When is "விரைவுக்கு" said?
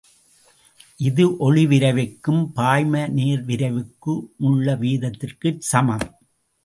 3.45-4.15